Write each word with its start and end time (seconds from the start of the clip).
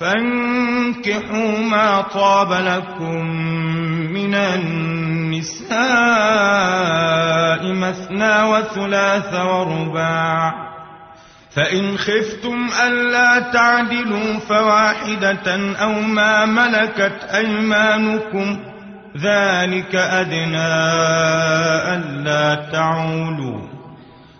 فانكحوا 0.00 1.58
ما 1.58 2.00
طاب 2.00 2.52
لكم 2.52 3.26
من 4.12 4.34
النساء 4.34 5.72
مثنى 7.72 8.42
وثلاث 8.42 9.34
ورباع. 9.34 10.66
فإن 11.56 11.98
خفتم 11.98 12.68
ألا 12.86 13.38
تعدلوا 13.38 14.38
فواحدة 14.48 15.74
أو 15.82 15.92
ما 16.00 16.44
ملكت 16.46 17.24
أيمانكم 17.34 18.58
ذلك 19.16 19.94
أدنى 19.94 20.72
ألا 21.94 22.54
تعولوا. 22.72 23.75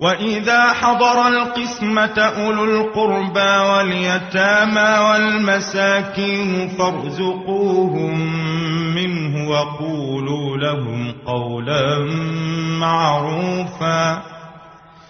وإذا 0.00 0.72
حضر 0.72 1.28
القسمة 1.28 2.18
أولو 2.18 2.64
القربى 2.64 3.56
واليتامى 3.70 4.98
والمساكين 5.08 6.68
فارزقوهم 6.68 8.18
منه 8.94 9.50
وقولوا 9.50 10.56
لهم 10.56 11.14
قولا 11.26 11.98
معروفا 12.80 14.22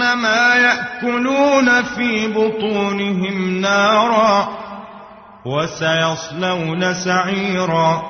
إنما 0.00 0.54
يأكلون 0.54 1.82
في 1.82 2.28
بطونهم 2.28 3.60
نارا 3.60 4.48
وسيصلون 5.46 6.94
سعيرا. 6.94 8.02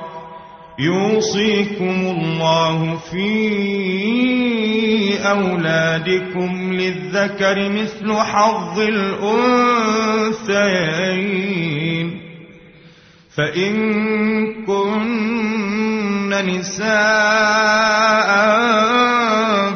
يوصيكم 0.79 2.15
الله 2.17 2.97
في 3.11 3.27
أولادكم 5.29 6.73
للذكر 6.73 7.69
مثل 7.69 8.13
حظ 8.13 8.79
الأنثيين. 8.79 10.61
فإن 13.37 13.73
كن 14.65 16.29
نساء 16.29 16.91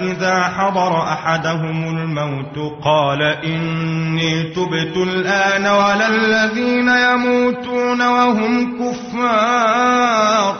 إذا 0.00 0.42
حضر 0.42 1.02
أحدهم 1.02 1.98
الموت 1.98 2.58
قال 2.84 3.22
إني 3.22 4.42
تبت 4.42 4.96
الآن 4.96 5.66
ولا 5.66 6.08
الذين 6.08 6.88
يموتون 6.88 8.02
وهم 8.02 8.78
كفار. 8.78 10.56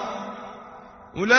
أولئك 1.17 1.37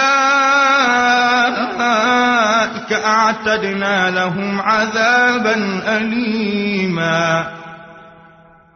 أعتدنا 2.93 4.09
لهم 4.09 4.61
عذابا 4.61 5.81
أليما. 5.97 7.56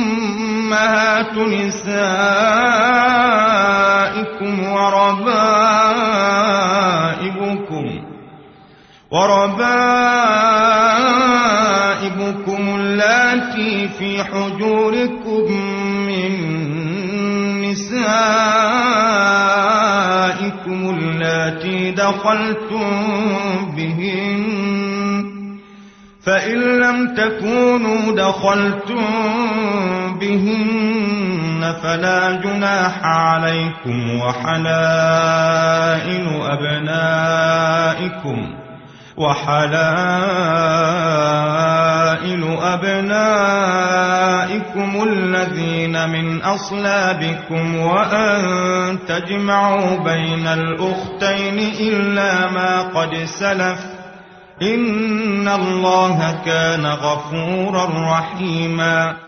نسائكم 1.39 1.89
وربائبكم 6.69 7.87
وربائبكم 11.79 12.63
اللاتي 12.81 13.89
في 13.99 14.25
حجوركم 14.25 15.78
نسائكم 20.39 20.99
اللاتي 20.99 21.91
دخلتم 21.91 22.91
بهن. 23.77 24.59
فإن 26.27 26.59
لم 26.59 27.15
تكونوا 27.15 28.13
دخلتم 28.17 29.05
بهن 30.19 31.75
فلا 31.83 32.33
جناح 32.33 33.05
عليكم 33.05 34.21
وحلائل 34.21 35.49
أبنائكم 36.43 38.39
وحلائل 39.17 40.49
أبنائكم 42.75 44.09
الذين 45.03 46.09
من 46.09 46.43
أصلابكم 46.43 47.77
وأن 47.81 48.99
تجمعوا 49.09 49.97
بين 49.97 50.47
الأختين 50.47 51.59
إلا 51.81 52.51
ما 52.51 52.83
قد 52.83 53.15
سلف 53.25 53.79
إن 54.63 55.49
الله 55.49 56.43
كان 56.45 56.87
غفورا 56.87 57.87
رحيما 58.13 59.28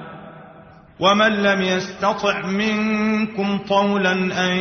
ومن 1.01 1.31
لم 1.43 1.61
يستطع 1.61 2.47
منكم 2.47 3.57
طولا 3.57 4.11
أن 4.51 4.57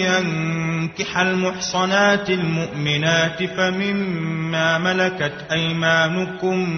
ينكح 0.00 1.18
المحصنات 1.18 2.30
المؤمنات 2.30 3.42
فمما 3.44 4.78
ملكت 4.78 5.46
أيمانكم 5.52 6.70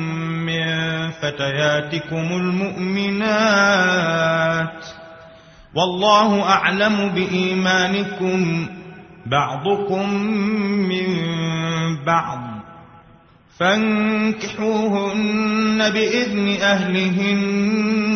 من 0.47 0.67
فتياتكم 1.11 2.27
المؤمنات 3.17 3.67
والله 5.75 6.43
أعلم 6.43 7.09
بإيمانكم 7.15 8.67
بعضكم 9.27 10.15
من 10.89 11.07
بعض 12.07 12.41
فانكحوهن 13.59 15.11
بإذن 15.91 16.49
أهلهن 16.63 18.16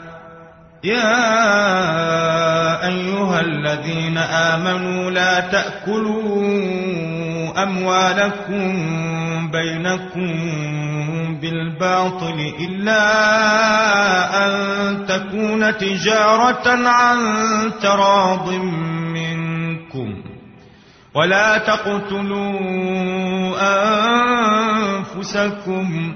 يا 0.83 1.27
أيها 2.87 3.39
الذين 3.41 4.17
آمنوا 4.17 5.11
لا 5.11 5.39
تأكلوا 5.39 6.43
أموالكم 7.63 8.71
بينكم 9.51 10.31
بالباطل 11.41 12.53
إلا 12.59 13.03
أن 14.45 14.51
تكون 15.05 15.77
تجارة 15.77 16.87
عن 16.87 17.17
تراض 17.81 18.49
منكم 19.13 20.23
ولا 21.15 21.57
تقتلوا 21.57 22.59
أنفسكم 25.17 26.15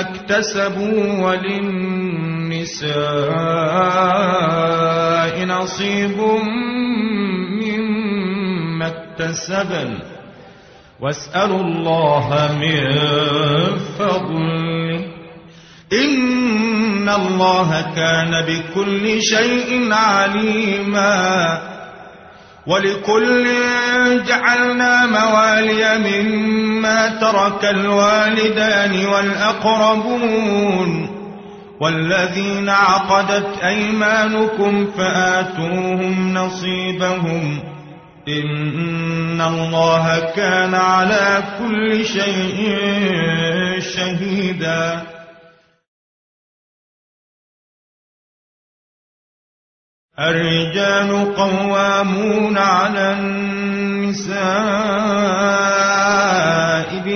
اكتسبوا 0.00 1.22
وللنساء 1.22 1.74
نصيب 5.44 6.18
مما 7.62 8.86
اكتسبن. 8.86 9.98
واسألوا 11.00 11.60
الله 11.60 12.56
من 12.60 12.96
فضله. 13.98 15.04
إن 15.92 17.08
الله 17.08 17.92
كان 17.96 18.44
بكل 18.46 19.22
شيء 19.22 19.92
عليما. 19.92 21.60
ولكل 22.66 23.46
جعلنا 24.26 25.06
موالي 25.06 25.98
مما 25.98 26.65
ترك 27.20 27.64
الوالدان 27.64 29.06
والأقربون 29.06 31.16
والذين 31.80 32.68
عقدت 32.68 33.58
أيمانكم 33.62 34.86
فآتوهم 34.86 36.34
نصيبهم 36.34 37.62
إن 38.28 39.40
الله 39.40 40.20
كان 40.20 40.74
على 40.74 41.44
كل 41.58 42.04
شيء 42.04 42.76
شهيداً. 43.80 45.16
الرجال 50.18 51.34
قوامون 51.34 52.58
على 52.58 53.12
النساء. 53.12 54.36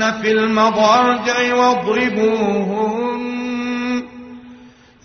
في 0.00 0.32
المضاجع 0.32 1.54
واضربوهن 1.54 3.20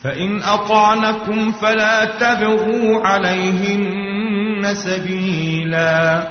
فإن 0.04 0.44
أطعنكم 0.44 1.52
فلا 1.52 2.06
تبغوا 2.06 3.08
عليهن 3.08 4.74
سبيلا. 4.74 6.28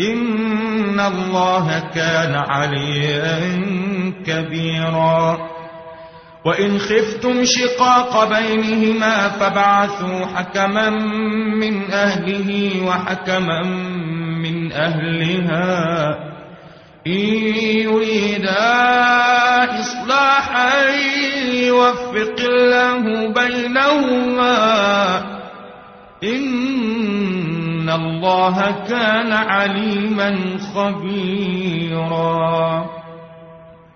إن 0.00 1.00
الله 1.00 1.90
كان 1.94 2.34
عليا 2.34 3.40
كبيرا. 4.26 5.38
وإن 6.44 6.78
خفتم 6.78 7.44
شقاق 7.44 8.28
بينهما 8.28 9.28
فبعثوا 9.28 10.26
حكما 10.26 10.90
من 11.60 11.90
أهله 11.90 12.82
وحكما 12.86 13.62
من 14.42 14.72
أهلها. 14.72 16.33
إن 17.06 17.12
يريدا 17.84 18.84
إصلاحا 19.80 20.90
يوفق 21.52 22.36
الله 22.40 23.32
بينهما 23.32 25.18
إن 26.24 27.90
الله 27.90 28.84
كان 28.88 29.32
عليما 29.32 30.58
خبيرا 30.74 32.24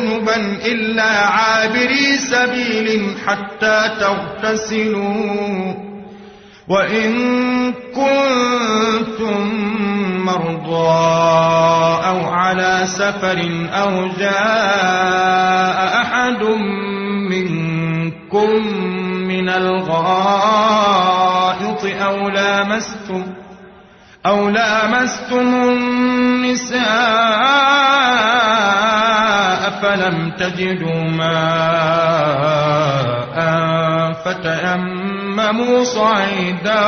جنبا 0.00 0.36
إلا 0.66 1.26
عابري 1.26 2.18
سبيل 2.18 3.16
حتى 3.26 3.90
تغتسلوا. 4.00 5.74
وإن 6.68 7.12
كنتم 7.72 9.40
مرضى 10.24 10.98
أو 12.06 12.24
على 12.30 12.82
سفر 12.84 13.68
أو 13.72 14.08
جاء 14.18 16.02
أحد 16.02 16.42
منكم 17.30 18.66
من 19.28 19.48
الغائط 19.48 20.80
أو 22.02 22.28
لامستم 22.28 23.26
أو 24.26 24.48
لامستم 24.48 25.54
النساء 25.54 26.80
فلم 29.82 30.30
تجدوا 30.38 31.02
ماء 31.10 32.60
فتيمموا 34.24 35.84
صعيدا 35.84 36.82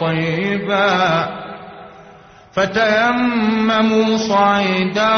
طيبا 0.00 1.28
فتيمموا 2.52 4.16
صعيدا 4.16 5.12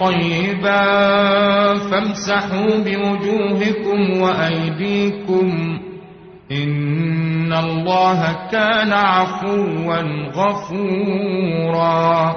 طيبا 0.00 0.82
فامسحوا 1.90 2.70
بوجوهكم 2.76 4.20
وأيديكم 4.20 5.78
إن 6.52 7.52
الله 7.52 8.36
كان 8.52 8.92
عفوا 8.92 9.96
غفورا 10.34 12.36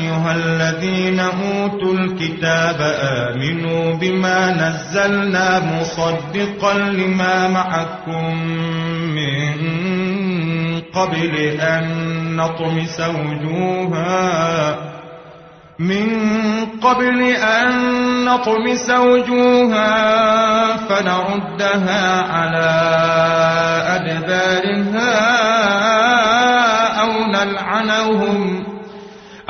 الذين 0.27 1.19
أوتوا 1.19 1.93
الكتاب 1.93 2.77
آمنوا 3.01 3.93
بما 3.93 4.51
نزلنا 4.51 5.59
مصدقا 5.59 6.73
لما 6.73 7.47
معكم 7.47 8.35
من 9.15 9.51
قبل 10.93 11.35
أن 11.59 11.85
نطمس 12.35 12.99
وجوها 13.01 14.91
من 15.79 16.07
قبل 16.81 17.21
أن 17.35 17.71
نطمس 18.25 18.89
وجوها 18.89 19.91
فنردها 20.77 22.21
على 22.21 22.71
أدبارها 23.95 25.21
أو 27.01 27.11
نلعنهم 27.27 28.70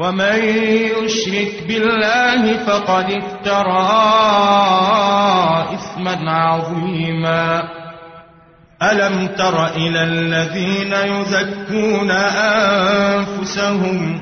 ومن 0.00 0.44
يشرك 1.04 1.64
بالله 1.68 2.56
فقد 2.56 3.04
افترى 3.10 3.90
إثما 5.74 6.30
عظيما. 6.30 7.62
ألم 8.82 9.26
تر 9.26 9.66
إلى 9.66 10.02
الذين 10.02 10.92
يزكون 10.92 12.10
أنفسهم؟ 13.30 14.20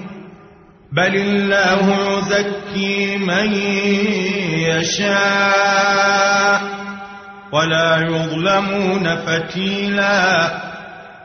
بل 0.92 1.16
الله 1.16 1.98
يزكي 2.18 3.16
من 3.16 3.52
يشاء. 4.68 6.62
ولا 7.52 7.96
يظلمون 7.96 9.16
فتيلا. 9.16 10.67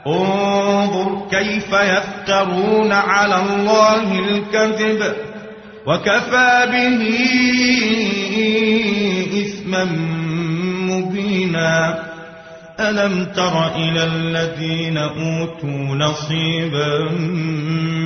انظر 0.07 1.27
كيف 1.31 1.73
يفترون 1.73 2.91
على 2.91 3.35
الله 3.35 4.19
الكذب 4.19 5.13
وكفى 5.87 6.67
به 6.71 7.01
إثما 9.41 9.83
مبينا. 10.89 12.03
ألم 12.79 13.25
تر 13.25 13.75
إلى 13.75 14.03
الذين 14.03 14.97
أوتوا 14.97 15.95
نصيبا 15.95 17.11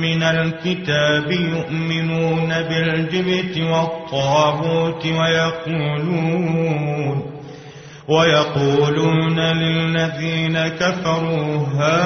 من 0.02 0.22
الكتاب 0.22 1.30
يؤمنون 1.30 2.48
بالجبت 2.48 3.58
والطاغوت 3.58 5.06
ويقولون 5.06 6.58
ويقولون 8.08 9.40
للذين 9.40 10.68
كفروا 10.68 11.66
هؤلاء 11.76 11.98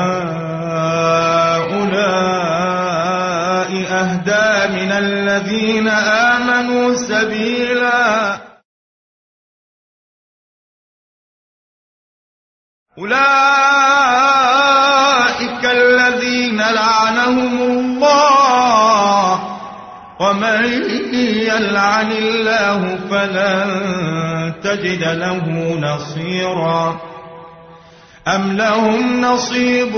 أهدى 3.90 4.72
من 4.74 4.92
الذين 4.92 5.88
آمنوا 5.88 6.94
سبيلا. 6.94 8.40
أولئك 12.98 13.22
الذين 15.64 16.60
لعنهم 16.60 17.62
الله. 17.62 19.52
ومن 20.20 20.64
يلعن 21.42 22.12
الله 22.12 22.96
فلن 23.10 24.31
تجد 24.50 25.02
له 25.04 25.74
نصيرا. 25.80 27.00
أم 28.28 28.56
لهم 28.56 29.20
نصيب 29.20 29.96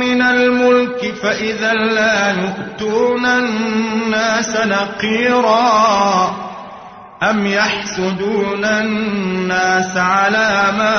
من 0.00 0.22
الملك 0.22 1.14
فإذا 1.22 1.72
لا 1.72 2.30
يؤتون 2.30 3.26
الناس 3.26 4.56
نقيرا. 4.56 6.36
أم 7.22 7.46
يحسدون 7.46 8.64
الناس 8.64 9.96
على 9.96 10.72
ما 10.78 10.96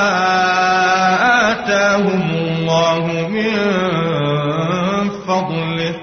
آتاهم 1.51 2.29
الله 2.31 3.27
من 3.31 3.57
فضله. 5.27 5.95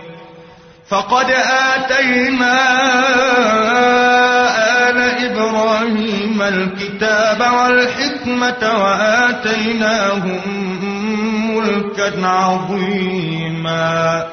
فقد 0.88 1.27
آتينا 1.74 2.59
إبراهيم 5.37 6.42
الكتاب 6.42 7.40
والحكمة 7.40 8.85
وآتيناهم 8.85 10.40
ملكا 11.57 12.27
عظيما. 12.27 14.27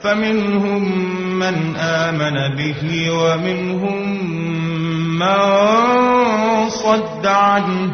فمنهم 0.00 0.82
من 1.38 1.76
آمن 1.76 2.56
به 2.56 3.10
ومنهم 3.10 4.26
من 5.18 6.70
صد 6.70 7.26
عنه 7.26 7.92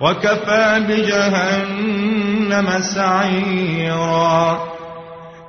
وكفى 0.00 0.80
بجهنم 0.88 2.80
سعيرا. 2.80 4.71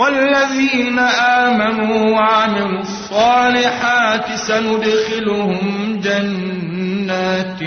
والذين 0.00 0.98
آمنوا 0.98 2.10
وعملوا 2.10 2.80
الصالحات 2.80 4.32
سندخلهم 4.34 6.00
جنات 6.04 7.60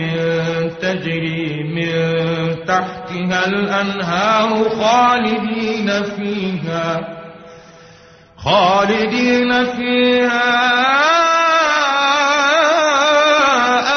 تجري 0.82 1.63
من 1.63 1.93
تحتها 2.65 3.48
الأنهار 3.48 4.69
خالدين 4.69 6.04
فيها 6.04 7.02
خالدين 8.38 9.65
فيها 9.65 10.74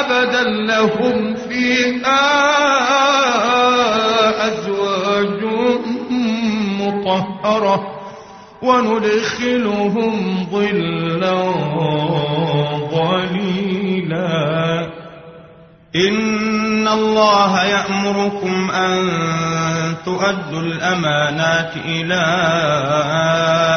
أبدا. 0.00 0.42
لهم 0.66 1.34
فيها 1.34 2.26
أزواج 4.48 5.44
مطهرة. 6.80 7.95
وندخلهم 8.66 10.46
ظلا 10.52 11.40
قليلا 12.92 14.26
إن 15.96 16.88
الله 16.88 17.64
يأمركم 17.64 18.70
أن 18.70 19.08
تؤدوا 20.04 20.60
الأمانات 20.60 21.76
إلى 21.76 22.22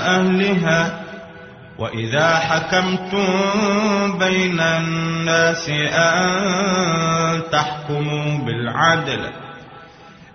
أهلها. 0.08 1.00
وإذا 1.80 2.36
حكمتم 2.36 3.28
بين 4.20 4.60
الناس 4.60 5.70
أن 5.94 7.42
تحكموا 7.52 8.38
بالعدل 8.46 9.20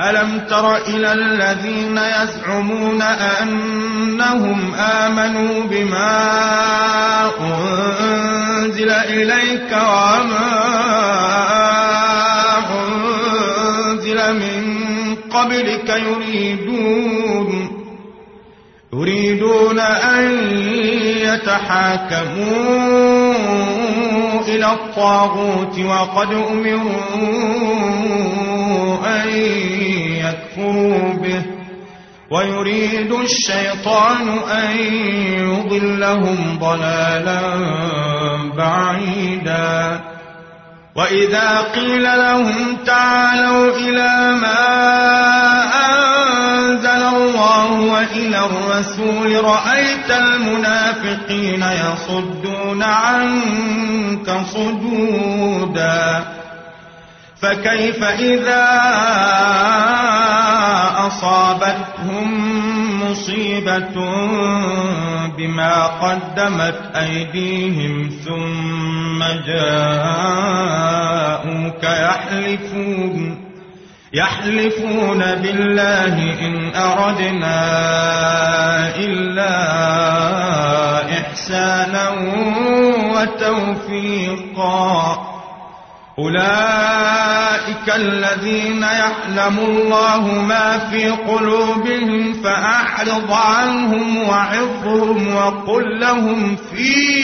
ألم 0.00 0.40
تر 0.50 0.76
إلى 0.76 1.12
الذين 1.12 1.98
يزعمون 1.98 3.02
أنهم 3.02 4.74
آمنوا 4.74 5.64
بما 5.64 6.30
أنزل 7.40 8.90
إليك 8.90 9.72
وما 9.72 10.50
أنزل 12.72 14.34
من 14.34 15.16
قبلك 15.30 15.88
يريدون 15.88 17.59
يريدون 18.92 19.80
أن 19.80 20.48
يتحاكموا 21.22 22.54
إلى 24.48 24.72
الطاغوت 24.72 25.78
وقد 25.78 26.32
أمروا 26.32 26.90
أن 29.06 29.28
يكفروا 30.24 31.12
به. 31.12 31.42
ويريد 32.30 33.12
الشيطان 33.12 34.28
أن 34.50 34.76
يضلهم 35.26 36.58
ضلالا 36.60 37.40
بعيدا. 38.56 40.00
وإذا 40.96 41.60
قيل 41.74 42.02
لهم 42.02 42.76
تعالوا 42.86 43.76
إلى 43.76 44.38
ما 44.42 44.60
أنزل 45.64 46.09
الله 46.86 47.70
وإلى 47.70 48.46
الرسول 48.46 49.44
رأيت 49.44 50.10
المنافقين 50.10 51.62
يصدون 51.62 52.82
عنك 52.82 54.40
صدودا. 54.52 56.24
فكيف 57.42 58.04
إذا 58.04 58.66
أصابتهم 61.06 62.30
مصيبة 63.10 63.94
بما 65.38 65.86
قدمت 65.86 66.80
أيديهم 66.96 68.10
ثم 68.24 69.24
جاءوك 69.46 70.24
يحلفون؟ 71.84 73.49
يحلفون 74.12 75.18
بالله 75.18 76.14
إن 76.46 76.74
أردنا 76.74 77.56
إلا 78.96 79.54
إحسانا 81.12 82.10
وتوفيقا. 83.14 84.90
أولئك 86.18 87.96
الذين 87.96 88.82
يعلم 88.82 89.58
الله 89.58 90.42
ما 90.48 90.78
في 90.78 91.08
قلوبهم 91.08 92.32
فأعرض 92.32 93.32
عنهم 93.32 94.28
وعظهم 94.28 95.34
وقل 95.34 96.00
لهم 96.00 96.56
في 96.56 97.20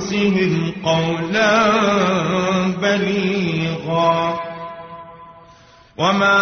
أنفسهم 0.00 0.69
قولا 0.84 1.72
بليغا. 2.82 4.40
وما 5.98 6.40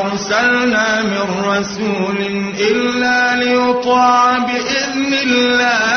أرسلنا 0.00 1.02
من 1.02 1.44
رسول 1.44 2.16
إلا 2.58 3.36
ليطاع 3.36 4.38
بإذن 4.38 5.14
الله. 5.14 5.96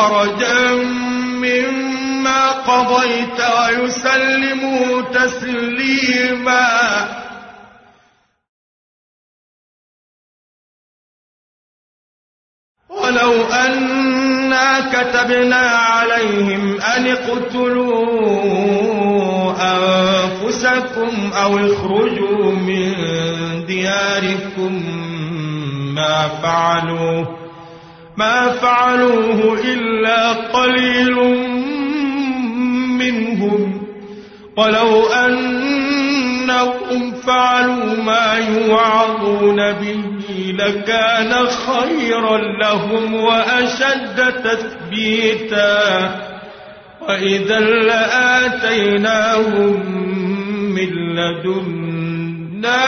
حرجا 0.00 0.72
مما 1.44 2.50
قضيت 2.50 3.40
ويسلموا 3.58 5.02
تسليما. 5.02 6.68
ولو 12.88 13.44
أنا 13.44 14.80
كتبنا 14.92 15.66
عليهم 15.68 16.80
أن 16.80 17.06
اقتلوا 17.06 18.00
أنفسكم 19.60 21.32
أو 21.32 21.58
اخرجوا 21.58 22.52
من 22.52 22.94
دياركم 23.66 24.72
ما 25.94 26.28
فعلوه 26.28 27.39
ما 28.16 28.50
فعلوه 28.50 29.58
إلا 29.64 30.32
قليل 30.32 31.16
منهم. 32.98 33.82
ولو 34.56 35.06
أنهم 35.06 37.12
فعلوا 37.26 38.02
ما 38.04 38.34
يوعظون 38.34 39.72
به 39.72 40.54
لكان 40.58 41.46
خيرا 41.46 42.38
لهم 42.38 43.14
وأشد 43.14 44.34
تثبيتا. 44.44 46.10
وإذا 47.08 47.60
لآتيناهم 47.60 49.10
من 50.74 51.14
لدنا 51.14 52.86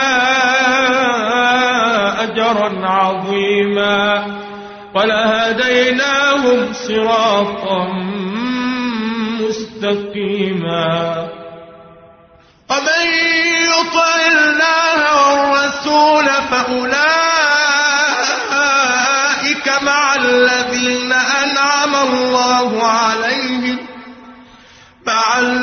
أجرا 2.23 2.87
عظيما. 2.87 4.42
ولهديناهم 4.95 6.73
صراطا 6.73 7.87
مستقيما. 9.41 10.93
ومن 12.69 13.05
يطع 13.69 14.15
الله 14.31 15.01
والرسول 15.27 16.27
فأولئك 16.51 17.27
مع 19.81 20.15
الله 22.03 22.83
عليهم 22.87 23.77
مع 25.07 25.39
الذين 25.39 25.62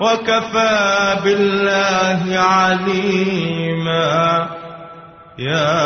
وكفى 0.01 1.17
بالله 1.25 2.39
عليما. 2.39 4.07
يا 5.39 5.77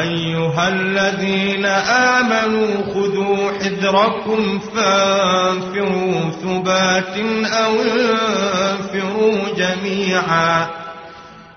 أيها 0.00 0.68
الذين 0.68 1.66
آمنوا 1.66 2.76
خذوا 2.94 3.50
حذركم 3.60 4.58
فانفروا 4.58 6.30
ثبات 6.42 7.16
أو 7.46 7.72
انفروا 7.82 9.38
جميعا. 9.56 10.79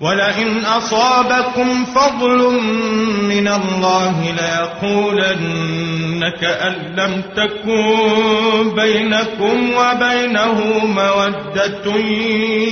ولئن 0.00 0.64
أصابكم 0.64 1.84
فضل 1.84 2.60
من 3.22 3.48
الله 3.48 4.34
ليقولن 4.40 6.28
كأن 6.40 6.74
لم 6.96 7.22
تكن 7.36 8.74
بينكم 8.74 9.70
وبينه 9.74 10.84
مودة. 10.84 11.96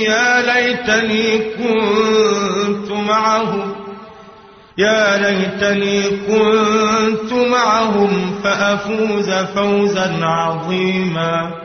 يا 0.05 0.41
ليتني 0.41 1.37
كنت 1.37 2.91
معهم 2.91 3.75
يا 4.77 5.17
ليتني 5.17 6.01
كنت 6.09 7.33
معهم 7.33 8.39
فأفوز 8.43 9.29
فوزا 9.29 10.17
عظيما. 10.21 11.64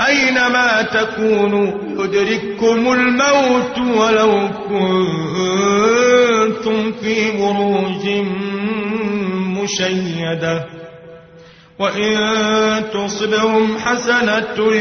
أينما 0.00 0.82
تكونوا 0.82 1.72
يدرككم 2.04 2.92
الموت 2.92 3.78
ولو 3.78 4.48
كنتم 4.68 4.92
في 6.92 7.30
بروج 7.38 8.06
مشيدة 9.62 10.64
وإن 11.78 12.16
تصبهم 12.92 13.78
حسنة 13.78 14.72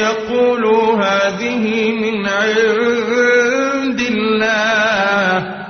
يقولوا 0.00 0.96
هذه 0.96 1.92
من 1.92 2.26
عند 2.26 4.00
الله 4.00 5.60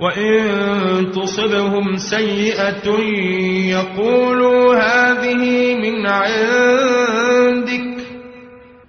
وإن 0.00 1.12
تصبهم 1.12 1.96
سيئة 1.96 2.98
يقولوا 3.70 4.74
هذه 4.74 5.74
من 5.74 6.06
عندك 6.06 7.21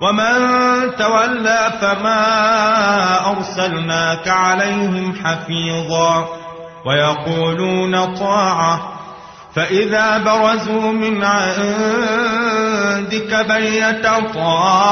ومن 0.00 0.36
تولى 0.98 1.72
فما 1.80 2.20
أرسلناك 3.30 4.28
عليهم 4.28 5.14
حفيظا 5.24 6.28
ويقولون 6.86 8.14
طاعة 8.14 8.92
فإذا 9.54 10.18
برزوا 10.18 10.92
من 10.92 11.24
عندك 11.24 11.86
بيت 13.48 14.06
طائفة 14.34 14.90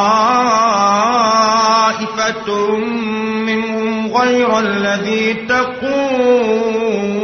منهم 3.47 4.13
غير 4.17 4.59
الذي 4.59 5.35
تقول 5.35 7.24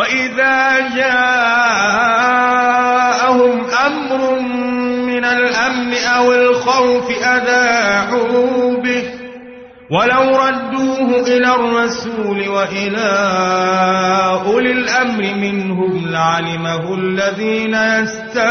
وإذا 0.00 0.80
جاءهم 0.96 1.60
أمر 3.86 4.40
من 5.06 5.24
الأمن 5.24 5.94
أو 5.94 6.32
الخوف 6.32 7.10
أذاعوا 7.10 8.76
به 8.82 9.04
ولو 9.90 10.36
ردوه 10.36 11.20
إلى 11.26 11.54
الرسول 11.54 12.48
وإلى 12.48 13.10
أولي 14.46 14.72
الأمر 14.72 15.34
منهم 15.34 16.08
لعلمه 16.08 16.94
الذين 16.94 17.74
يستنبطونه 17.74 18.50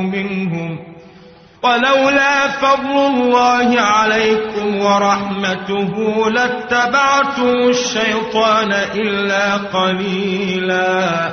منهم 0.00 0.89
ولولا 1.62 2.48
فضل 2.48 2.96
الله 3.06 3.80
عليكم 3.80 4.80
ورحمته 4.80 5.94
لاتبعتم 6.30 7.68
الشيطان 7.68 8.72
إلا 8.72 9.56
قليلا. 9.56 11.30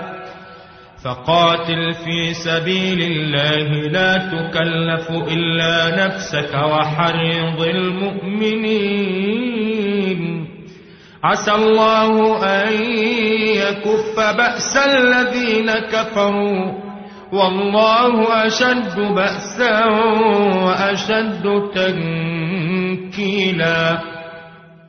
فقاتل 1.06 1.94
في 2.06 2.34
سبيل 2.34 3.02
الله 3.02 3.68
لا 3.88 4.18
تكلف 4.18 5.10
إلا 5.10 6.06
نفسك 6.06 6.54
وحرض 6.54 7.62
المؤمنين. 7.62 8.98
عسى 11.24 11.52
الله 11.52 12.44
أن 12.46 12.74
يكف 13.56 14.20
بأس 14.38 14.78
الذين 14.78 15.72
كفروا 15.72 16.87
والله 17.32 18.46
أشد 18.48 19.00
بأسا 19.00 19.86
وأشد 20.56 21.44
تنكيلا. 23.06 24.00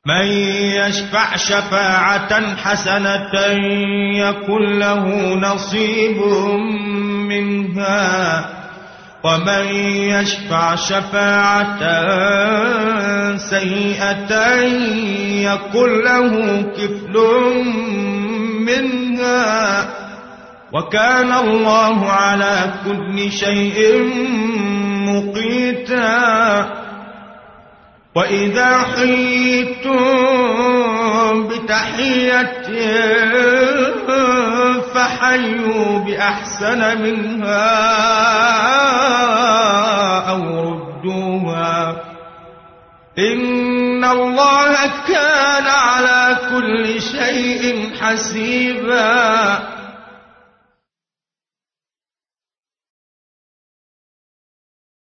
من 0.07 0.27
يشفع 0.77 1.37
شفاعة 1.37 2.57
حسنة 2.57 3.35
يكن 4.15 4.79
له 4.79 5.35
نصيب 5.35 6.19
منها. 7.29 8.45
ومن 9.25 9.67
يشفع 10.09 10.75
شفاعة 10.75 11.79
سيئة 13.37 14.63
يكن 15.43 16.05
له 16.05 16.63
كفل 16.63 17.17
منها. 18.67 19.98
وكان 20.73 21.33
الله 21.33 22.11
على 22.11 22.73
كل 22.85 23.33
شيء 23.33 24.03
مقيتا. 25.09 26.71
وإذا 28.15 28.79
حييتم 28.97 29.99
بتحية 31.49 32.69
فحيوا 34.95 35.99
بأحسن 35.99 37.03
منها 37.03 37.71
أو 40.31 40.43
ردوها. 40.61 41.97
إن 43.19 44.05
الله 44.05 44.75
كان 45.09 45.67
على 45.67 46.37
كل 46.51 47.03
شيء 47.03 47.91
حسيبا. 48.01 49.78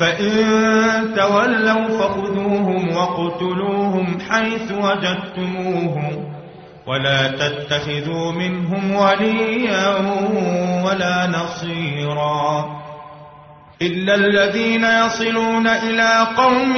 فإن 0.00 1.14
تولوا 1.16 1.88
فخذوهم 1.98 2.96
وقتلوهم 2.96 4.18
حيث 4.30 4.72
وجدتموهم 4.72 6.30
ولا 6.86 7.28
تتخذوا 7.28 8.32
منهم 8.32 8.92
وليا 8.92 9.96
ولا 10.84 11.26
نصيرا 11.26 12.80
إلا 13.82 14.14
الذين 14.14 14.84
يصلون 14.84 15.66
إلى 15.66 16.26
قوم 16.36 16.74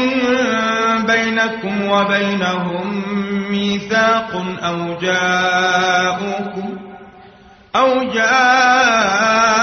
بينكم 1.06 1.88
وبينهم 1.90 3.02
ميثاق 3.50 4.44
أو 4.62 4.94
جاءوكم 5.02 6.76
أو 7.76 8.02
جاءوكم 8.14 9.62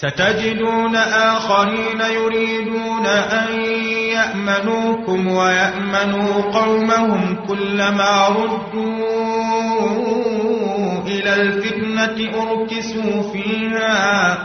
ستجدون 0.00 0.96
آخرين 0.96 2.00
يريدون 2.00 3.06
أن 3.06 3.64
يأمنوكم 4.14 5.26
ويأمنوا 5.26 6.42
قومهم 6.52 7.36
كلما 7.48 8.28
ردوا 8.28 8.98
إلى 11.06 11.34
الفتنة 11.34 12.30
أركسوا 12.42 13.32
فيها 13.32 14.38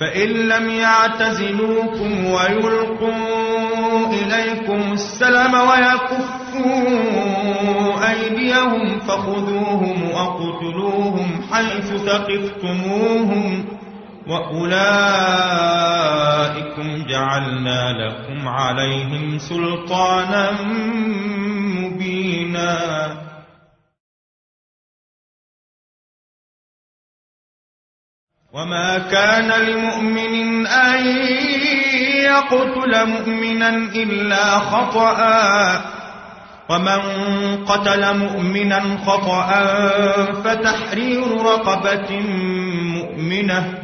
فإن 0.00 0.28
لم 0.28 0.70
يعتزلوكم 0.70 2.24
ويلقوا 2.26 3.12
إليكم 4.12 4.92
السلام 4.92 5.54
ويكفوا 5.54 6.84
أيديهم 8.10 9.00
فخذوهم 9.00 10.10
وأقتلوهم 10.10 11.40
حيث 11.52 11.92
ثقفتموهم 12.06 13.64
وأولئكم 14.28 15.84
جعلنا 17.06 17.92
لكم 17.92 18.48
عليهم 18.48 19.38
سلطانا 19.38 20.62
مبينا 21.80 23.14
وما 28.52 28.98
كان 28.98 29.48
لمؤمن 29.62 30.66
أن 30.66 31.06
يقتل 32.24 33.06
مؤمنا 33.06 33.68
إلا 33.94 34.58
خطأ 34.58 35.94
ومن 36.68 37.00
قتل 37.64 38.18
مؤمنا 38.18 38.80
خطأ 39.06 39.48
فتحرير 40.44 41.42
رقبة 41.42 42.20
مؤمنة 42.94 43.83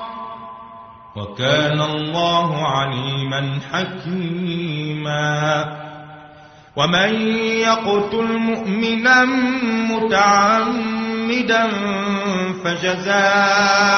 وكان 1.15 1.81
الله 1.81 2.67
عليما 2.67 3.59
حكيما. 3.73 5.65
ومن 6.75 7.31
يقتل 7.59 8.37
مؤمنا 8.37 9.25
متعمدا 9.91 11.67
فجزاؤه 12.63 13.95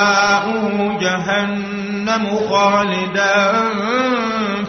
جهنم 1.02 2.40
خالدا 2.50 3.54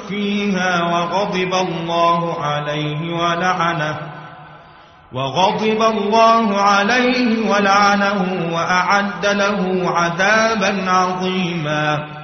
فيها 0.08 0.82
وغضب 0.82 1.54
الله 1.54 2.42
عليه 2.44 3.12
ولعنه 3.14 3.98
وغضب 5.12 5.82
الله 5.82 6.60
عليه 6.60 7.50
ولعنه 7.50 8.50
وأعد 8.52 9.26
له 9.26 9.82
عذابا 9.90 10.90
عظيما. 10.90 12.23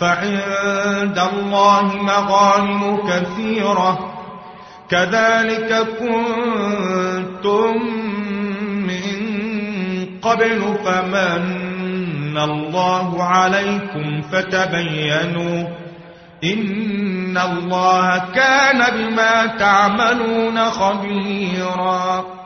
فعند 0.00 1.18
الله 1.32 1.96
مغانم 2.02 2.98
كثيرة. 3.08 4.12
كذلك 4.90 5.86
كنتم 6.00 7.72
من 8.86 9.16
قبل 10.22 10.78
فمن 10.84 12.38
الله 12.38 13.22
عليكم 13.22 14.22
فتبينوا 14.32 15.68
إن 16.44 17.38
الله 17.38 18.18
كان 18.34 18.84
بما 18.96 19.46
تعملون 19.46 20.64
خبيراً. 20.70 22.45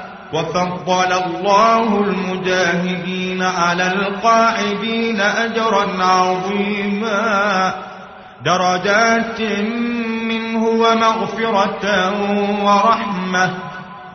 وفضل 0.33 1.13
الله 1.25 2.03
المجاهدين 2.03 3.41
على 3.41 3.87
القاعدين 3.87 5.21
أجرا 5.21 6.03
عظيما. 6.03 7.73
درجات 8.45 9.41
منه 10.23 10.67
ومغفرة 10.67 12.13
ورحمة. 12.63 13.49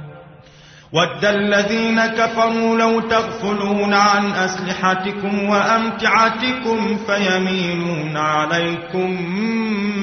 ود 0.93 1.25
الذين 1.25 2.05
كفروا 2.05 2.77
لو 2.77 2.99
تغفلون 2.99 3.93
عن 3.93 4.31
أسلحتكم 4.31 5.49
وأمتعتكم 5.49 6.97
فيميلون 7.07 8.17
عليكم 8.17 9.17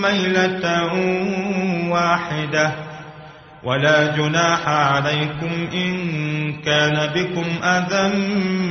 ميلة 0.03 0.93
واحدة. 1.91 2.89
ولا 3.65 4.17
جناح 4.17 4.69
عليكم 4.69 5.69
إن 5.75 5.97
كان 6.63 7.11
بكم 7.15 7.65
أذى 7.65 8.17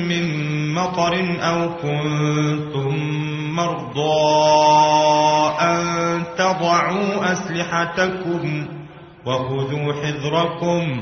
من 0.07 0.25
مطر 0.73 1.37
أو 1.41 1.69
كنتم 1.73 2.95
مرضى 3.55 4.37
أن 5.61 6.23
تضعوا 6.37 7.31
أسلحتكم 7.31 8.65
وخذوا 9.25 9.93
حذركم 9.93 11.01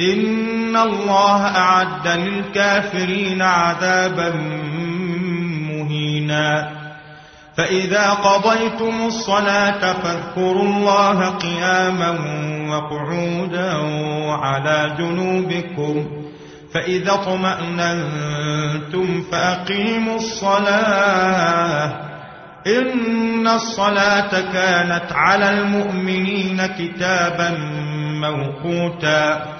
إن 0.00 0.76
الله 0.76 1.56
أعد 1.56 2.08
للكافرين 2.08 3.42
عذابا 3.42 4.32
مهينا. 5.70 6.70
فإذا 7.56 8.10
قضيتم 8.10 9.06
الصلاة 9.06 9.92
فاذكروا 9.92 10.62
الله 10.62 11.30
قياما 11.30 12.18
وقعودا 12.70 13.76
وعلى 14.26 14.94
جنوبكم. 14.98 16.06
فإذا 16.74 17.14
اطمأننتم 17.14 19.22
فأقيموا 19.32 20.16
الصلاة. 20.16 21.92
إن 22.66 23.48
الصلاة 23.48 24.40
كانت 24.52 25.12
على 25.12 25.50
المؤمنين 25.50 26.66
كتابا 26.66 27.58
موقوتا. 28.20 29.59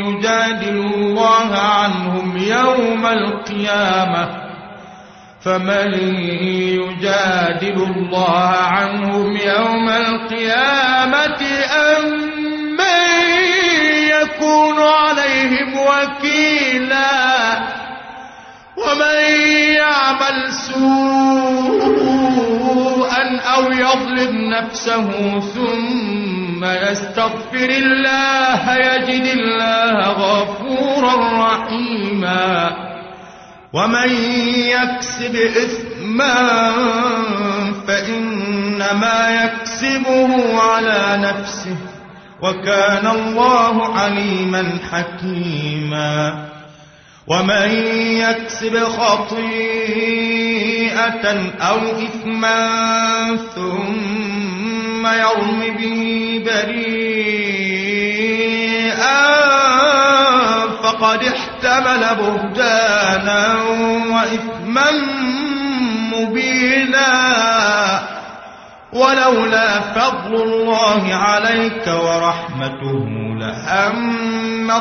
يجادل 0.05 0.77
الله 0.95 1.57
عنهم 1.57 2.37
يوم 2.37 3.05
القيامة؟ 3.05 4.43
فمن 5.41 5.93
يجادل 6.77 7.83
الله 7.83 8.49
عنهم 8.49 9.37
يوم 9.37 9.89
القيامة 9.89 11.52
عليهم 14.89 15.77
وكيلا 15.79 17.13
ومن 18.77 19.17
يعمل 19.75 20.53
سوءا 21.73 23.39
أو 23.55 23.71
يظلم 23.71 24.49
نفسه 24.49 25.39
ثم 25.39 26.65
يستغفر 26.65 27.69
الله 27.69 28.75
يجد 28.75 29.25
الله 29.25 30.07
غفورا 30.11 31.15
رحيما 31.47 32.71
ومن 33.73 34.09
يكسب 34.55 35.35
إثما 35.35 36.71
فإنما 37.87 39.43
يكسبه 39.43 40.61
على 40.61 41.17
نفسه 41.17 41.75
وكان 42.43 43.07
الله 43.07 43.99
عليما 43.99 44.77
حكيما. 44.91 46.45
ومن 47.27 47.69
يكسب 48.17 48.83
خطيئة 48.83 49.43
أو 51.61 51.77
إثما 51.77 53.37
ثم 53.55 55.07
يرم 55.07 55.75
به 55.77 56.41
بريئا 56.45 57.13
فقد 60.83 61.23
احتمل 61.23 62.03
بهتانا 62.15 63.55
وإثما 64.11 64.91
مبينا. 66.13 67.13
ولولا 68.95 69.79
فضل 69.79 70.35
الله 70.43 71.15
عليك 71.15 71.87
ورحمته 71.87 73.07
لهم 73.39 74.71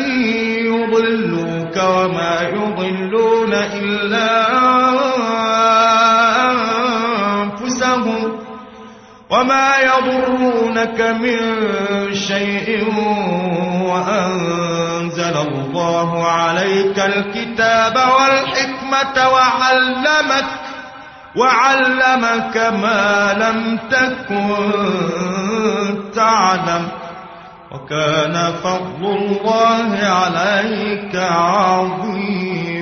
يضلوك 0.65 1.77
وما 1.77 2.41
يضلون 2.41 3.53
إلا 3.53 4.41
وما 9.31 9.71
يضرونك 9.77 11.01
من 11.01 11.37
شيء 12.15 12.85
وأنزل 13.81 15.37
الله 15.37 16.27
عليك 16.27 16.99
الكتاب 16.99 17.95
والحكمة 17.95 19.29
وعلمك 19.29 20.45
وعلمك 21.35 22.57
ما 22.57 23.33
لم 23.33 23.79
تكن 23.91 24.61
تعلم 26.15 26.87
وكان 27.71 28.53
فضل 28.63 29.05
الله 29.05 29.97
عليك 30.03 31.15
عظيما 31.95 32.81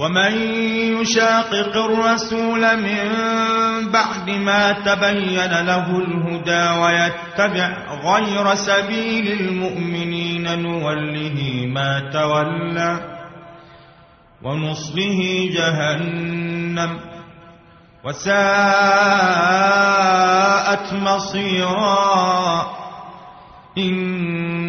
ومن 0.00 0.32
يشاقق 1.00 1.76
الرسول 1.76 2.60
من 2.76 3.04
بعد 3.92 4.30
ما 4.30 4.72
تبين 4.72 5.52
له 5.66 5.98
الهدى 5.98 6.80
ويتبع 6.80 7.70
غير 8.04 8.54
سبيل 8.54 9.40
المؤمنين 9.40 10.62
نوله 10.62 11.66
ما 11.74 12.10
تولى 12.12 13.00
ونصله 14.42 15.50
جهنم 15.52 16.98
وساءت 18.04 18.40
مصيرا 20.92 22.66
إن 23.78 24.19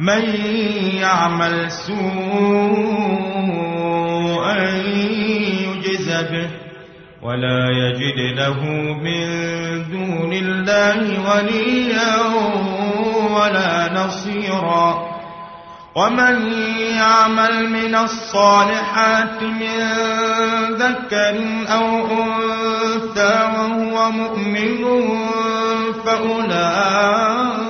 من 0.00 0.24
يعمل 1.00 1.70
سوءا 1.70 1.98
يجز 5.60 6.08
به 6.08 6.50
ولا 7.22 7.70
يجد 7.70 8.18
له 8.38 8.64
من 9.04 9.24
دون 9.92 10.32
الله 10.32 11.30
وليا 11.30 12.16
ولا 13.30 13.92
نصيرا. 13.92 15.10
ومن 15.94 16.52
يعمل 16.96 17.68
من 17.68 17.94
الصالحات 17.94 19.42
من 19.42 19.78
ذكر 20.74 21.36
أو 21.68 22.06
أنثى 22.06 23.34
وهو 23.54 24.10
مؤمن 24.10 24.84
فأولئك 26.04 27.69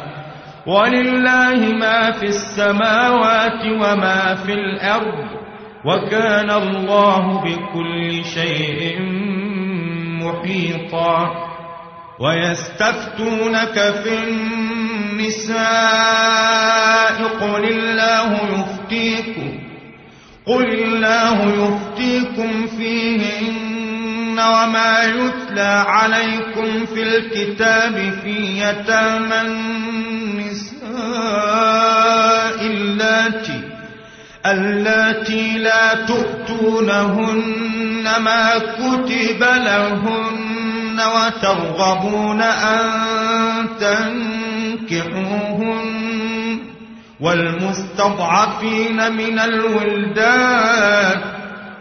ولله 0.67 1.73
ما 1.79 2.11
في 2.11 2.25
السماوات 2.25 3.65
وما 3.65 4.35
في 4.35 4.53
الأرض 4.53 5.25
وكان 5.85 6.49
الله 6.49 7.41
بكل 7.43 8.25
شيء 8.25 9.01
محيطا 10.21 11.31
ويستفتونك 12.19 13.73
في 14.03 14.13
النساء 15.31 17.23
قل 17.41 17.63
الله 17.65 18.39
يفتيكم 18.53 19.59
قل 20.45 20.65
الله 20.65 21.37
يفتيكم 21.63 22.67
فيهن 22.77 23.70
وما 24.39 25.03
يتلى 25.03 25.83
عليكم 25.87 26.85
في 26.85 27.03
الكتاب 27.03 28.13
في 28.23 28.61
يتامى 28.61 29.41
النساء 31.31 32.65
اللاتي 32.65 33.61
اللاتي 34.45 35.57
لا 35.57 35.93
تؤتونهن 36.05 37.41
ما 38.19 38.57
كتب 38.57 39.41
لهن 39.43 41.01
وترغبون 41.15 42.41
أن 42.41 42.89
تنكحوهن 44.89 46.59
والمستضعفين 47.19 49.11
من 49.11 49.39
الولدان 49.39 51.21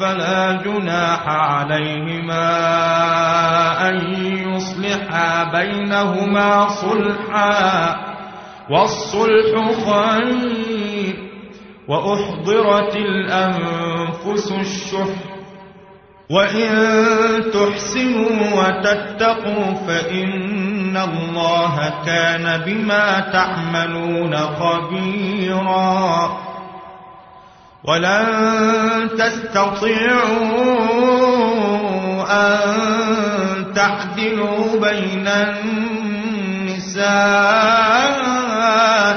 فلا 0.00 0.52
جناح 0.64 1.28
عليهما 1.28 2.48
أن 3.88 3.96
يصلحا 4.54 5.44
بينهما 5.44 6.68
صلحا 6.68 7.96
والصلح 8.70 9.50
خير 9.86 11.16
وأحضرت 11.88 12.96
الأنفس 12.96 14.52
الشح 14.52 15.08
وإن 16.30 16.70
تحسنوا 17.52 18.30
وتتقوا 18.54 19.74
فإن 19.86 20.96
الله 20.96 21.92
كان 22.06 22.60
بما 22.66 23.20
تعملون 23.32 24.36
خبيرا 24.36 26.38
ولن 27.86 29.08
تستطيعوا 29.18 30.56
أن 32.30 32.60
تعدلوا 33.74 34.80
بين 34.80 35.28
النساء 35.28 35.66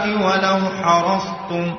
ولو 0.08 0.60
حرصتم. 0.84 1.76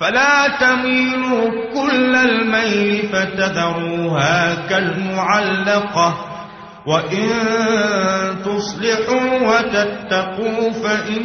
فلا 0.00 0.48
تميلوا 0.48 1.50
كل 1.74 2.14
الميل 2.14 3.08
فتذروها 3.12 4.54
كالمعلقة. 4.68 6.30
وإن 6.86 7.28
تصلحوا 8.44 9.48
وتتقوا 9.48 10.70
فإن 10.70 11.24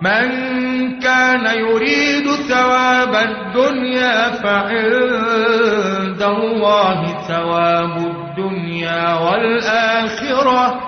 من 0.00 0.28
كان 1.00 1.46
يريد 1.46 2.26
ثواب 2.48 3.14
الدنيا 3.14 4.30
فعند 4.30 6.22
الله 6.22 7.06
ثواب 7.28 7.96
الدنيا 7.96 9.14
والآخرة 9.14 10.80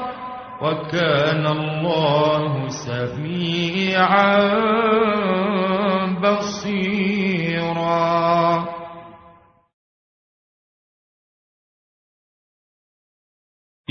وكان 0.62 1.46
الله 1.46 2.68
سميعا 2.68 4.38
بصيرا. 6.22 7.52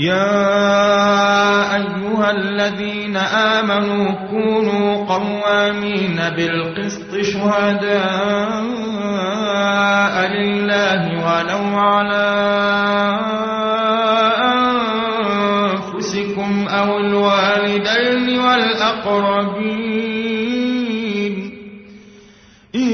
يا 0.02 1.74
أيها 1.74 2.30
الذين 2.30 3.16
آمنوا 3.16 4.10
كونوا 4.30 5.06
قوامين 5.06 6.20
بالقسط 6.36 7.20
شهداء 7.20 7.92
لله 10.26 11.02
ولو 11.26 11.78
على 11.78 12.28
أنفسكم 15.62 16.68
أو 16.68 16.98
الوالدين 16.98 18.40
والأقربين. 18.40 19.92
إن 22.74 22.90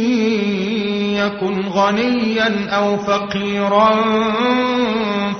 يكن 1.16 1.60
غنيا 1.68 2.70
أو 2.70 2.96
فقيرا 2.96 3.90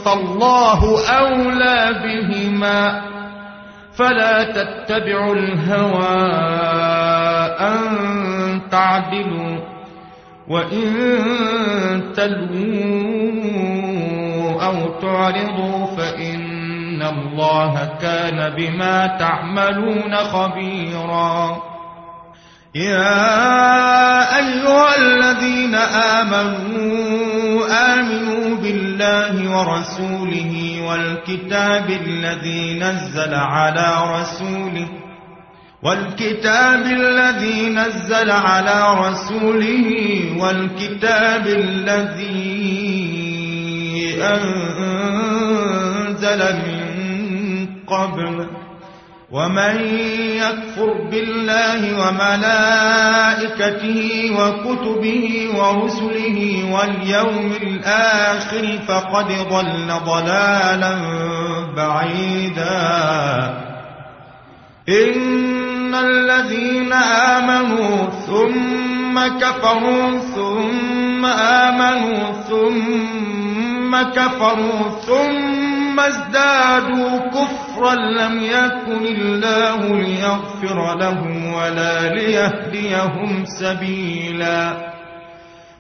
فالله 0.05 0.81
أولى 1.19 1.95
بهما 2.03 3.03
فلا 3.99 4.43
تتبعوا 4.43 5.35
الهوى 5.35 6.19
أن 7.61 7.81
تعدلوا 8.71 9.59
وإن 10.49 10.93
تلووا 12.17 13.49
أو 14.63 14.89
تعرضوا 15.01 15.87
فإن 15.97 17.03
الله 17.03 17.99
كان 18.01 18.55
بما 18.57 19.07
تعملون 19.07 20.15
خبيرا. 20.15 21.63
يا 22.75 24.37
أيها 24.39 24.97
الذين 24.99 25.75
آمنوا 25.75 27.18
آمنوا 27.95 28.57
بالله 28.57 29.35
ورسوله 29.59 30.83
والكتاب 30.89 31.91
الذي 31.91 32.79
نزل 32.79 33.35
على 33.35 33.89
رسوله 34.21 34.89
والكتاب 35.83 36.83
الذي 36.87 37.69
نزل 37.69 38.31
على 38.31 39.09
رسوله 39.09 39.89
والكتاب 40.39 41.47
الذي 41.47 42.59
أنزل 45.19 46.41
من 46.57 47.67
قبل 47.87 48.47
ومن 49.33 49.77
يكفر 50.41 50.93
بالله 51.11 51.81
وملائكته 52.01 53.51
وكتبه 54.39 55.49
ورسله 55.57 56.39
واليوم 56.73 57.53
الآخر 57.63 58.79
فقد 58.89 59.27
ضل 59.27 59.89
ضلالا 60.07 60.95
بعيدا. 61.77 62.79
إن 64.89 65.95
الذين 65.95 66.93
آمنوا 66.93 68.07
ثم 68.27 69.21
كفروا 69.41 70.19
ثم 70.35 71.25
آمنوا 71.27 72.33
ثم 72.49 73.97
كفروا 74.03 74.81
ثم 75.99 76.05
ازدادوا 76.05 77.19
كفرا 77.19 77.95
لم 77.95 78.43
يكن 78.43 79.07
الله 79.07 80.01
ليغفر 80.01 80.99
لهم 80.99 81.53
ولا 81.53 82.15
ليهديهم 82.15 83.45
سبيلا. 83.45 84.93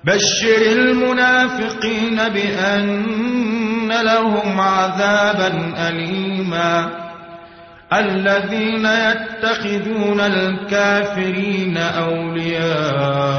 بشر 0.04 0.62
المنافقين 0.72 2.16
بأن 2.28 3.88
لهم 3.88 4.60
عذابا 4.60 5.74
أليما. 5.88 6.88
الذين 7.92 8.86
يتخذون 8.86 10.20
الكافرين 10.20 11.76
أولياء 11.76 13.38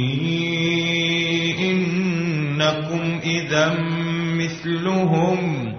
إنكم 2.61 3.19
إذا 3.23 3.73
مثلهم 4.37 5.73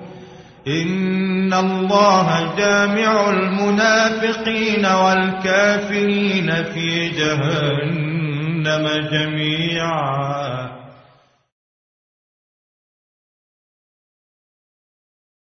إن 0.66 1.53
الله 1.53 2.57
جامع 2.57 3.30
المنافقين 3.30 4.87
والكافرين 4.87 6.64
في 6.64 7.09
جهنم 7.09 8.89
جميعا 9.12 10.72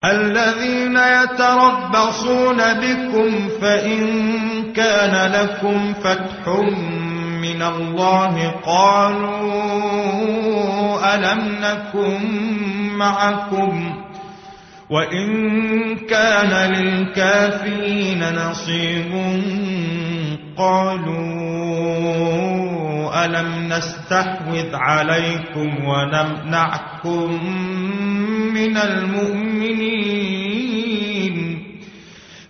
الذين 0.05 0.97
يتربصون 0.97 2.57
بكم 2.57 3.49
فإن 3.61 4.73
كان 4.73 5.33
لكم 5.33 5.95
فتح 5.95 6.49
من 7.41 7.63
الله 7.63 8.51
قالوا 8.67 9.45
ألم 11.15 11.41
نكن 11.63 12.21
معكم؟ 12.99 13.95
وإن 14.91 15.29
كان 15.97 16.73
للكافرين 16.73 18.25
نصيب 18.35 19.13
قالوا 20.57 21.29
ألم 23.25 23.69
نستحوذ 23.73 24.75
عليكم 24.75 25.85
ونمنعكم 25.85 27.45
من 28.55 28.77
المؤمنين 28.77 30.19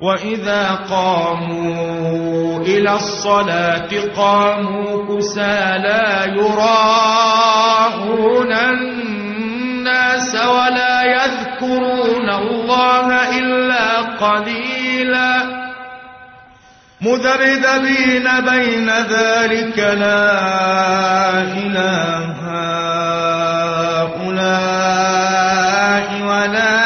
وإذا 0.00 0.78
قاموا 0.90 2.60
إلى 2.60 2.94
الصلاة 2.94 3.88
قاموا 4.16 5.16
كسالى 5.16 6.32
يراءون 6.36 7.72
الناس 8.52 10.34
ولا 10.34 11.02
يذكرون 11.02 12.30
الله 12.30 13.38
إلا 13.38 14.00
قليلا 14.00 15.42
مذبذبين 17.00 18.28
بين 18.40 18.90
ذلك 18.90 19.78
لا 19.78 20.32
إله 21.40 22.36
هؤلاء 24.76 26.22
ولا 26.22 26.85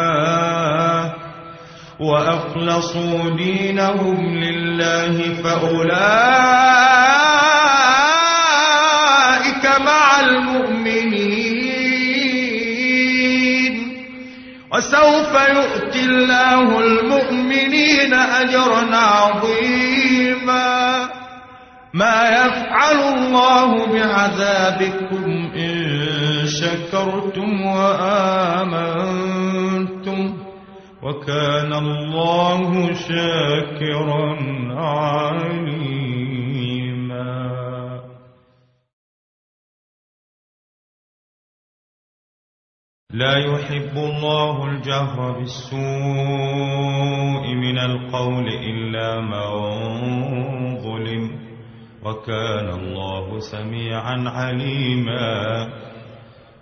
وأخلصوا 2.01 3.29
دينهم 3.37 4.39
لله 4.43 5.33
فأولئك 5.43 6.01
مع 9.85 10.19
المؤمنين. 10.19 11.51
وسوف 14.73 15.33
يؤتي 15.49 16.05
الله 16.05 16.79
المؤمنين 16.79 18.13
أجرا 18.13 18.95
عظيما. 18.95 20.71
ما 21.93 22.29
يفعل 22.29 22.97
الله 22.97 23.85
بعذابكم 23.85 25.51
إن 25.55 25.73
شكرتم 26.47 27.61
وآمنتم. 27.61 29.40
وكان 31.03 31.73
الله 31.73 32.93
شاكرا 32.93 34.37
عليما. 34.77 35.71
لا 43.09 43.37
يحب 43.37 43.97
الله 43.97 44.65
الجهر 44.69 45.31
بالسوء 45.39 45.81
من 47.55 47.77
القول 47.79 48.47
إلا 48.47 49.21
من 49.21 49.47
ظلم. 50.77 51.41
وكان 52.05 52.69
الله 52.69 53.39
سميعا 53.39 54.29
عليما. 54.29 55.90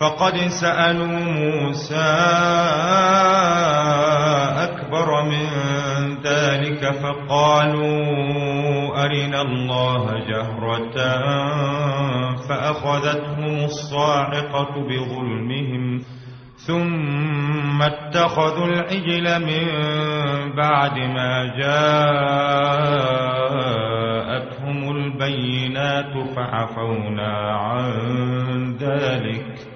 فقد 0.00 0.36
سألوا 0.36 1.06
موسى 1.06 2.12
أكبر 4.64 5.22
من 5.24 5.46
ذلك 6.24 6.94
فقالوا 6.94 7.96
أرنا 9.04 9.40
الله 9.42 10.04
جهرة 10.28 10.96
فأخذتهم 12.48 13.64
الصاعقة 13.64 14.74
بظلمهم 14.88 16.02
ثم 16.66 17.82
اتخذوا 17.82 18.66
العجل 18.66 19.44
من 19.46 19.66
بعد 20.56 20.98
ما 20.98 21.44
جاءتهم 21.58 22.16
البينات 24.96 26.12
فعفونا 26.36 27.50
عن 27.52 28.76
ذلك 28.80 29.75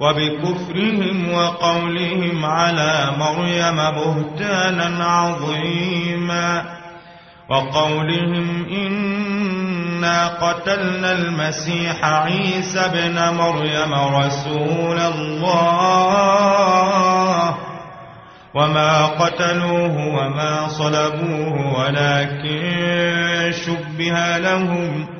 وبكفرهم 0.00 1.32
وقولهم 1.32 2.44
على 2.44 3.10
مريم 3.18 3.76
بهتانا 3.76 5.04
عظيما 5.04 6.62
وقولهم 7.48 8.66
إنا 8.70 10.28
قتلنا 10.28 11.12
المسيح 11.12 12.04
عيسى 12.04 12.90
بن 12.94 13.34
مريم 13.34 13.94
رسول 13.94 14.98
الله 14.98 16.30
وما 18.54 19.06
قتلوه 19.06 20.06
وما 20.06 20.68
صلبوه 20.68 21.78
ولكن 21.78 23.52
شبه 23.66 24.38
لهم 24.38 25.19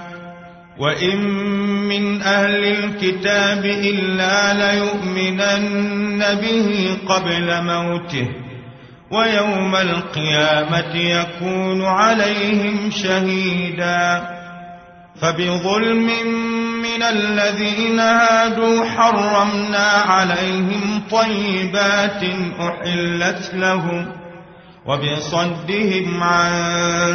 وإن 0.81 1.17
من 1.87 2.21
أهل 2.21 2.63
الكتاب 2.63 3.65
إلا 3.65 4.53
ليؤمنن 4.53 6.19
به 6.41 6.97
قبل 7.07 7.63
موته 7.63 8.27
ويوم 9.11 9.75
القيامة 9.75 10.95
يكون 10.95 11.85
عليهم 11.85 12.91
شهيدا 12.91 14.23
فبظلم 15.21 16.09
من 16.81 17.03
الذين 17.03 17.99
هادوا 17.99 18.85
حرمنا 18.85 19.87
عليهم 19.87 21.03
طيبات 21.11 22.23
أحلت 22.59 23.51
لهم 23.53 24.11
وبصدهم 24.85 26.23
عن 26.23 26.53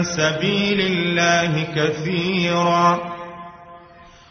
سبيل 0.04 0.80
الله 0.80 1.66
كثيرا 1.76 3.15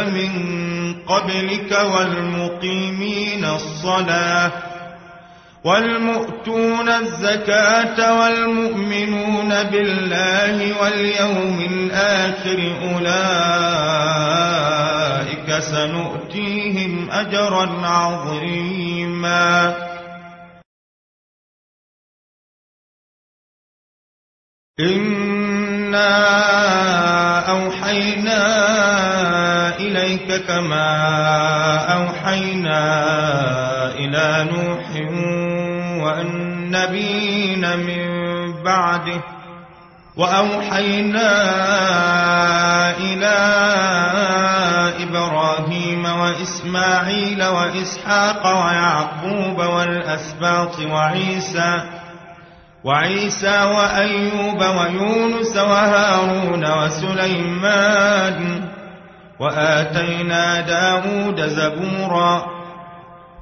من 0.00 0.32
قبلك 1.06 1.72
والمقيمين 1.94 3.44
الصلاة 3.44 4.52
والمؤتون 5.64 6.88
الزكاة 6.88 8.20
والمؤمنون 8.20 9.62
بالله 9.62 10.82
واليوم 10.82 11.60
الآخر 11.70 12.58
أولئك 12.82 13.12
سنؤتيهم 15.58 17.10
أجرا 17.10 17.86
عظيما. 17.86 19.74
إنا 24.80 26.10
أوحينا 27.50 28.42
إليك 30.12 30.46
كما 30.46 30.88
أوحينا 31.94 32.82
إلى 33.94 34.48
نوح 34.52 34.88
والنبيين 36.04 37.78
من 37.78 38.06
بعده 38.62 39.20
وأوحينا 40.16 41.30
إلى 42.96 43.36
إبراهيم 45.02 46.04
وإسماعيل 46.04 47.44
وإسحاق 47.44 48.46
ويعقوب 48.46 49.58
والأسباط 49.58 50.78
وعيسى 50.78 51.82
وعيسى 52.84 53.62
وأيوب 53.62 54.60
ويونس 54.60 55.56
وهارون 55.56 56.72
وسليمان 56.78 58.71
وآتينا 59.42 60.60
داود 60.60 61.46
زبورا 61.46 62.44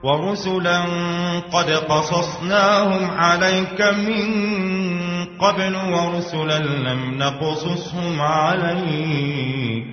ورسلا 0.02 0.80
قد 1.52 1.70
قصصناهم 1.70 3.10
عليك 3.10 3.80
من 3.80 4.26
قبل 5.38 5.76
ورسلا 5.76 6.58
لم 6.58 7.18
نقصصهم 7.18 8.20
عليك. 8.20 9.86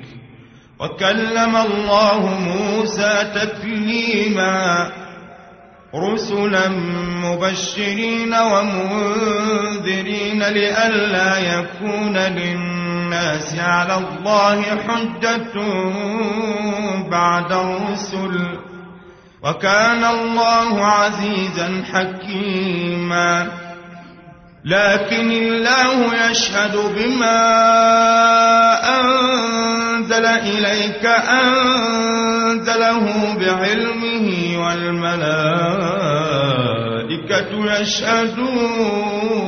وكلم 0.79 1.55
الله 1.55 2.39
موسى 2.39 3.31
تكليما 3.35 4.91
رسلا 5.95 6.69
مبشرين 7.23 8.33
ومنذرين 8.33 10.43
لئلا 10.43 11.39
يكون 11.39 12.17
للناس 12.17 12.76
على 13.59 13.97
الله 13.97 14.61
حجة 14.61 15.53
بعد 17.09 17.51
الرسل. 17.51 18.57
وكان 19.43 20.03
الله 20.03 20.85
عزيزا 20.85 21.83
حكيما. 21.93 23.47
لكن 24.65 25.31
الله 25.31 26.29
يشهد 26.31 26.77
بما 26.95 27.39
أنزل 28.99 30.25
إليك 30.25 31.05
أنزله 31.05 33.05
بعلمه 33.39 34.57
والملائكة 34.65 35.71
يشهدون. 37.81 39.47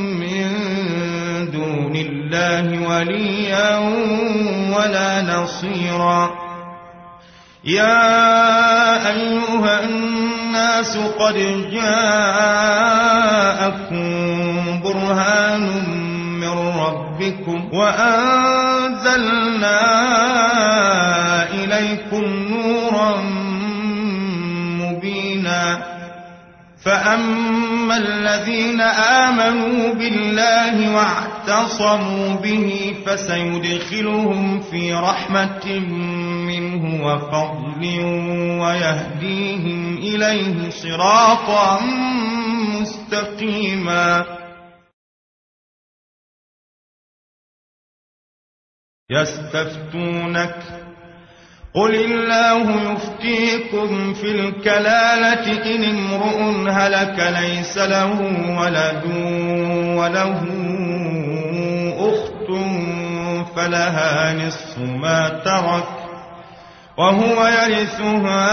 الله 2.33 2.87
وليا 2.87 3.77
ولا 4.75 5.21
نصيرا. 5.21 6.31
يا 7.63 9.09
أيها 9.09 9.83
الناس 9.83 10.97
قد 10.97 11.35
جاءكم 11.71 12.01
برهان 14.83 15.65
من 16.39 16.57
ربكم 16.79 17.69
وأنزلنا 17.73 19.11
إليكم 21.53 22.23
نورا 22.49 23.17
مبينا. 24.81 25.91
فأما 26.85 27.97
الذين 27.97 28.81
آمنوا 28.81 29.93
بالله 29.93 30.95
واعتصموا 31.47 32.35
به 32.35 32.95
فسيدخلهم 33.05 34.61
في 34.61 34.93
رحمة 34.93 35.79
منه 36.47 37.05
وفضل 37.05 37.81
ويهديهم 38.61 39.97
إليه 39.97 40.69
صراطا 40.69 41.79
مستقيما. 42.81 44.25
يستفتونك 49.11 50.55
قل 51.73 51.95
الله 51.95 52.91
يفتيكم 52.91 54.13
في 54.13 54.31
الكلالة 54.31 55.75
إن 55.75 55.83
امرؤ 55.83 56.69
هلك 56.69 57.19
ليس 57.19 57.77
له 57.77 58.21
ولد 58.59 59.05
وله 59.97 60.41
فلها 63.55 64.33
نصف 64.33 64.77
ما 64.77 65.29
ترك 65.45 65.87
وهو 66.97 67.47
يرثها 67.47 68.49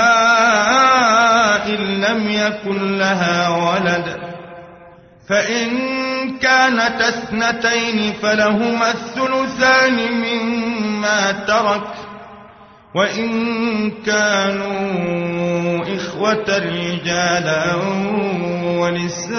إن 1.66 2.00
لم 2.00 2.30
يكن 2.30 2.98
لها 2.98 3.48
ولد 3.48 4.18
فإن 5.28 5.68
كانت 6.38 7.00
اثنتين 7.00 8.12
فلهما 8.22 8.90
الثلثان 8.90 10.12
مما 10.12 11.32
ترك 11.32 12.08
وإن 12.94 13.90
كانوا 14.06 15.84
إخوة 15.96 16.58
رجالا 16.58 17.74
ونساء 18.64 19.38